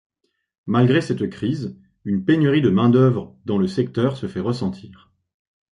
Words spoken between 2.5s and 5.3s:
de main-d'œuvre dans le secteur se fait ressentir.